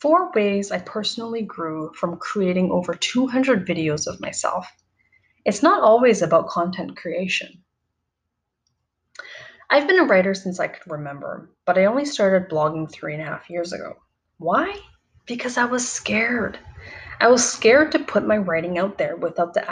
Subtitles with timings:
[0.00, 4.66] Four ways I personally grew from creating over 200 videos of myself.
[5.44, 7.62] It's not always about content creation.
[9.68, 13.22] I've been a writer since I could remember, but I only started blogging three and
[13.22, 13.94] a half years ago.
[14.38, 14.74] Why?
[15.26, 16.58] Because I was scared.
[17.22, 19.62] I was scared to put my writing out there without the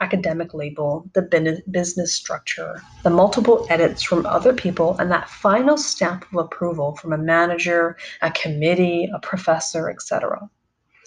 [0.00, 6.26] academic label, the business structure, the multiple edits from other people, and that final stamp
[6.30, 10.50] of approval from a manager, a committee, a professor, etc.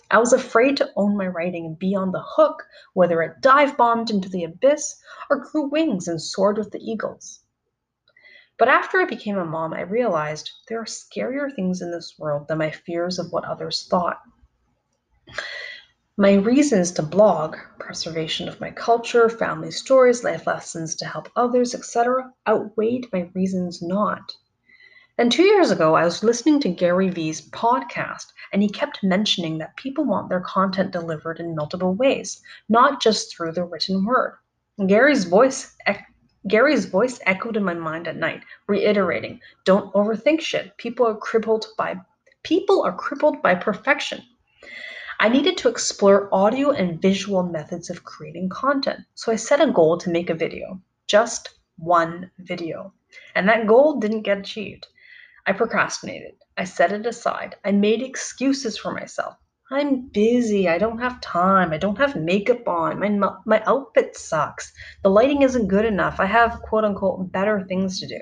[0.10, 3.77] I was afraid to own my writing and be on the hook, whether it dive
[3.77, 4.96] bombed into the abyss
[5.30, 7.41] or grew wings and soared with the eagles.
[8.58, 12.48] But after I became a mom, I realized there are scarier things in this world
[12.48, 14.22] than my fears of what others thought.
[16.18, 21.76] My reasons to blog, preservation of my culture, family stories, life lessons to help others,
[21.76, 24.32] etc., outweighed my reasons not.
[25.18, 29.58] And two years ago, I was listening to Gary Vee's podcast, and he kept mentioning
[29.58, 34.38] that people want their content delivered in multiple ways, not just through the written word.
[34.88, 35.76] Gary's voice
[36.48, 40.77] Gary's voice echoed in my mind at night, reiterating, "Don't overthink shit.
[40.77, 41.96] People are crippled by
[42.44, 44.21] people are crippled by perfection."
[45.20, 48.99] I needed to explore audio and visual methods of creating content.
[49.13, 52.94] So I set a goal to make a video, just one video.
[53.34, 54.88] And that goal didn't get achieved.
[55.46, 56.36] I procrastinated.
[56.58, 57.55] I set it aside.
[57.63, 59.36] I made excuses for myself.
[59.71, 60.68] I'm busy.
[60.68, 61.71] I don't have time.
[61.71, 62.99] I don't have makeup on.
[62.99, 63.10] My
[63.46, 64.72] my outfit sucks.
[65.02, 66.19] The lighting isn't good enough.
[66.19, 68.19] I have quote unquote better things to do.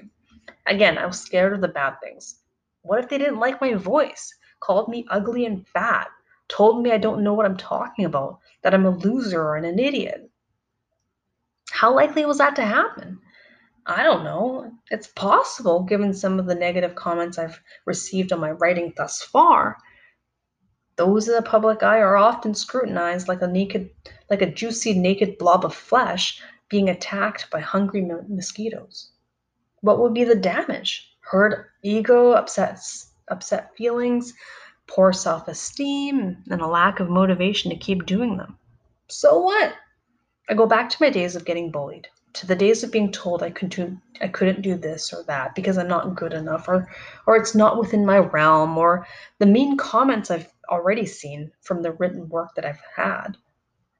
[0.68, 2.40] Again, I was scared of the bad things.
[2.84, 4.34] What if they didn't like my voice?
[4.60, 6.08] Called me ugly and fat?
[6.48, 9.80] Told me I don't know what I'm talking about, that I'm a loser and an
[9.80, 10.30] idiot.
[11.72, 13.20] How likely was that to happen?
[13.86, 14.72] I don't know.
[14.92, 19.78] It's possible given some of the negative comments I've received on my writing thus far.
[20.96, 23.90] Those in the public eye are often scrutinized like a naked
[24.30, 29.12] like a juicy naked blob of flesh being attacked by hungry mosquitoes.
[29.82, 31.10] What would be the damage?
[31.20, 32.80] Hurt ego, upset
[33.30, 34.34] upset feelings,
[34.88, 38.58] poor self esteem, and a lack of motivation to keep doing them.
[39.08, 39.74] So what?
[40.50, 43.42] I go back to my days of getting bullied, to the days of being told
[43.42, 46.88] I couldn't do, I couldn't do this or that because I'm not good enough or
[47.26, 49.08] or it's not within my realm or
[49.40, 53.38] the mean comments I've already seen from the written work that I've had.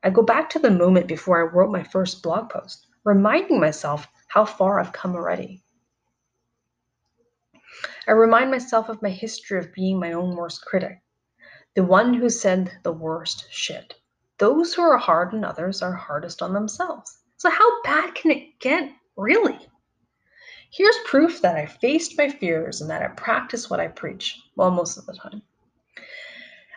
[0.04, 4.08] I go back to the moment before I wrote my first blog post, reminding myself
[4.28, 5.63] how far I've come already.
[8.08, 11.02] I remind myself of my history of being my own worst critic,
[11.76, 13.96] the one who said the worst shit.
[14.38, 17.20] Those who are hard on others are hardest on themselves.
[17.38, 19.60] So, how bad can it get, really?
[20.72, 24.72] Here's proof that I faced my fears and that I practice what I preach, well,
[24.72, 25.42] most of the time.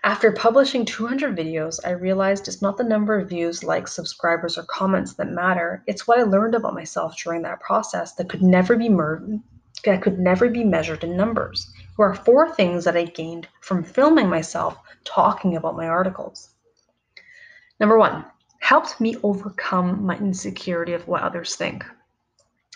[0.05, 4.63] After publishing 200 videos, I realized it's not the number of views, likes, subscribers, or
[4.65, 5.83] comments that matter.
[5.87, 9.41] It's what I learned about myself during that process that could never be mer-
[9.85, 11.73] that could never be measured in numbers.
[11.97, 16.51] Here are four things that I gained from filming myself talking about my articles.
[17.79, 18.25] Number one,
[18.61, 21.85] helped me overcome my insecurity of what others think.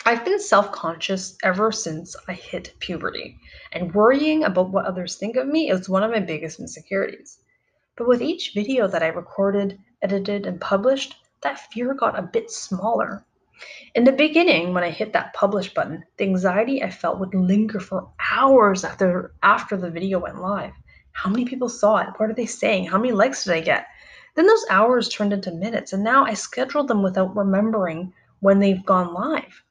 [0.06, 3.39] I've been self conscious ever since I hit puberty,
[3.72, 7.39] and worrying about what others think of me is one of my biggest insecurities.
[7.97, 12.50] But with each video that I recorded, edited, and published, that fear got a bit
[12.50, 13.27] smaller.
[13.93, 17.81] In the beginning, when I hit that publish button, the anxiety I felt would linger
[17.81, 20.75] for hours after after the video went live.
[21.10, 22.09] How many people saw it?
[22.16, 22.87] What are they saying?
[22.87, 23.87] How many likes did I get?
[24.37, 28.87] Then those hours turned into minutes, and now I schedule them without remembering when they've
[28.87, 29.65] gone live.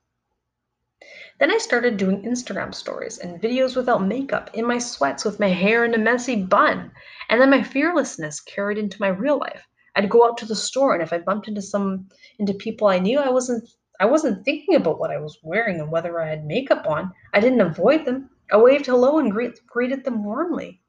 [1.39, 5.47] Then I started doing Instagram stories and videos without makeup, in my sweats with my
[5.47, 6.91] hair in a messy bun.
[7.29, 9.65] And then my fearlessness carried into my real life.
[9.95, 12.99] I'd go out to the store and if I bumped into some into people I
[12.99, 13.69] knew, I wasn't
[13.99, 17.11] I wasn't thinking about what I was wearing and whether I had makeup on.
[17.33, 18.29] I didn't avoid them.
[18.51, 20.79] I waved hello and greet, greeted them warmly.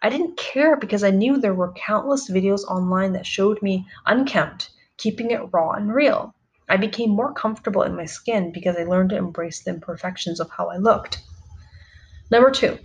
[0.00, 4.70] I didn't care because I knew there were countless videos online that showed me unkempt,
[4.96, 6.34] keeping it raw and real.
[6.68, 10.50] I became more comfortable in my skin because I learned to embrace the imperfections of
[10.50, 11.20] how I looked.
[12.30, 12.78] Number two,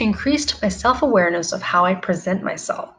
[0.00, 2.90] increased my self awareness of how I present myself.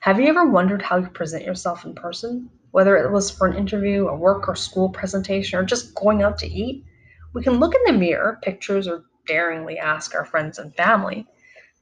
[0.00, 2.50] Have you ever wondered how you present yourself in person?
[2.76, 6.36] whether it was for an interview, a work or school presentation, or just going out
[6.36, 6.84] to eat,
[7.32, 11.26] we can look in the mirror, pictures, or daringly ask our friends and family.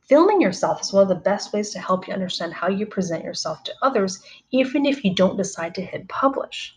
[0.09, 3.25] Filming yourself is one of the best ways to help you understand how you present
[3.25, 4.23] yourself to others,
[4.53, 6.77] even if you don't decide to hit publish.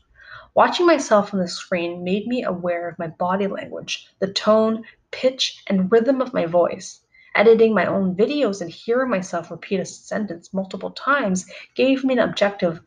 [0.56, 5.62] Watching myself on the screen made me aware of my body language, the tone, pitch,
[5.68, 7.02] and rhythm of my voice.
[7.38, 11.46] Editing my own videos and hearing myself repeat a sentence multiple times
[11.76, 12.82] gave me an objective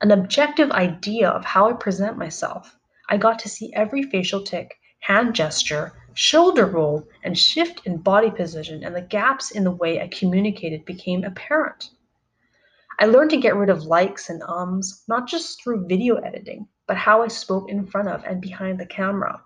[0.00, 2.76] an objective idea of how I present myself.
[3.08, 8.28] I got to see every facial tic, hand gesture, shoulder roll, and shift in body
[8.28, 11.90] position, and the gaps in the way I communicated became apparent.
[12.98, 16.96] I learned to get rid of likes and ums, not just through video editing, but
[16.96, 19.44] how I spoke in front of and behind the camera.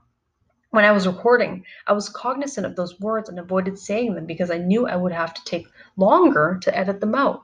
[0.72, 4.52] When I was recording, I was cognizant of those words and avoided saying them because
[4.52, 7.43] I knew I would have to take longer to edit them out.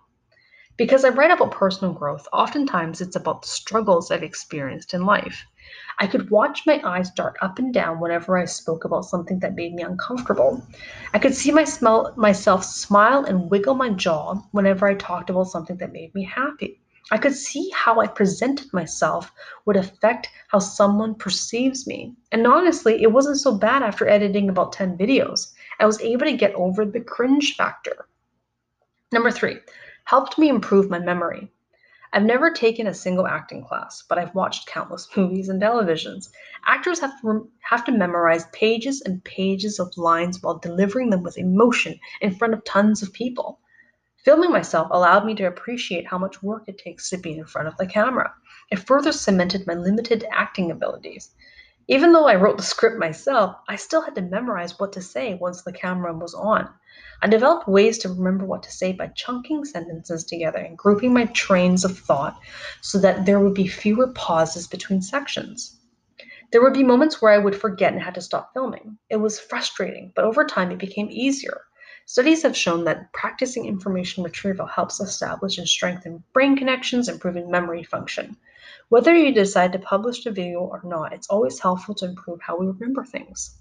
[0.76, 5.44] Because I write about personal growth, oftentimes it's about the struggles I've experienced in life.
[5.98, 9.56] I could watch my eyes dart up and down whenever I spoke about something that
[9.56, 10.62] made me uncomfortable.
[11.12, 15.48] I could see my smell, myself smile and wiggle my jaw whenever I talked about
[15.48, 16.80] something that made me happy.
[17.08, 19.30] I could see how I presented myself
[19.64, 22.16] would affect how someone perceives me.
[22.32, 25.52] And honestly, it wasn't so bad after editing about 10 videos.
[25.78, 28.08] I was able to get over the cringe factor.
[29.12, 29.58] Number three,
[30.04, 31.52] helped me improve my memory.
[32.12, 36.30] I've never taken a single acting class, but I've watched countless movies and televisions.
[36.66, 41.38] Actors have to, have to memorize pages and pages of lines while delivering them with
[41.38, 43.60] emotion in front of tons of people.
[44.26, 47.68] Filming myself allowed me to appreciate how much work it takes to be in front
[47.68, 48.34] of the camera.
[48.72, 51.30] It further cemented my limited acting abilities.
[51.86, 55.34] Even though I wrote the script myself, I still had to memorize what to say
[55.34, 56.68] once the camera was on.
[57.22, 61.26] I developed ways to remember what to say by chunking sentences together and grouping my
[61.26, 62.36] trains of thought
[62.80, 65.78] so that there would be fewer pauses between sections.
[66.50, 68.98] There would be moments where I would forget and had to stop filming.
[69.08, 71.60] It was frustrating, but over time it became easier.
[72.08, 77.82] Studies have shown that practicing information retrieval helps establish and strengthen brain connections, improving memory
[77.82, 78.36] function.
[78.90, 82.56] Whether you decide to publish the video or not, it's always helpful to improve how
[82.58, 83.58] we remember things.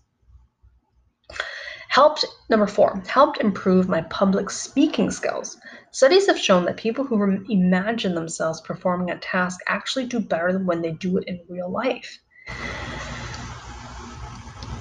[1.87, 5.57] Helped number four helped improve my public speaking skills.
[5.89, 10.67] Studies have shown that people who imagine themselves performing a task actually do better than
[10.67, 12.19] when they do it in real life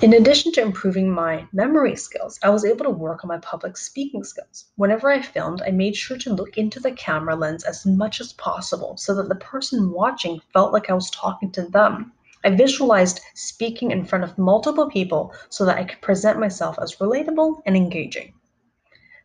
[0.04, 3.78] in addition to improving my memory skills, I was able to work on my public
[3.78, 4.66] speaking skills.
[4.76, 8.34] Whenever I filmed, I made sure to look into the camera lens as much as
[8.34, 12.12] possible so that the person watching felt like I was talking to them.
[12.44, 16.96] I visualized speaking in front of multiple people so that I could present myself as
[16.96, 18.34] relatable and engaging.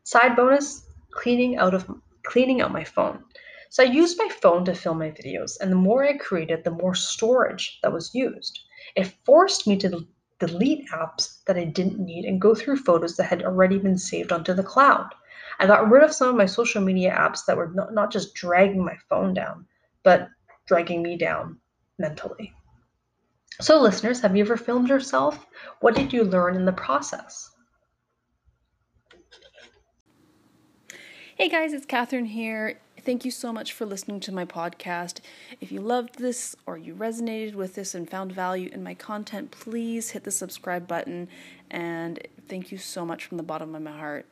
[0.03, 1.91] Side bonus, cleaning out of
[2.23, 3.21] cleaning out my phone.
[3.69, 6.71] So I used my phone to film my videos, and the more I created, the
[6.71, 8.61] more storage that was used.
[8.95, 10.07] It forced me to
[10.39, 14.31] delete apps that I didn't need and go through photos that had already been saved
[14.31, 15.09] onto the cloud.
[15.59, 18.33] I got rid of some of my social media apps that were not, not just
[18.33, 19.67] dragging my phone down,
[20.03, 20.29] but
[20.65, 21.59] dragging me down
[21.97, 22.53] mentally.
[23.61, 25.45] So, listeners, have you ever filmed yourself?
[25.81, 27.51] What did you learn in the process?
[31.39, 32.79] Hey guys, it's Catherine here.
[33.05, 35.19] Thank you so much for listening to my podcast.
[35.61, 39.51] If you loved this or you resonated with this and found value in my content,
[39.51, 41.27] please hit the subscribe button.
[41.71, 44.25] And thank you so much from the bottom of my heart.